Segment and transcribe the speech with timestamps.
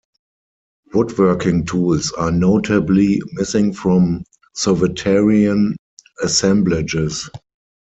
[0.95, 4.23] Woodworking tools are notably missing from
[4.57, 5.75] Sauveterrian
[6.23, 7.29] assemblages.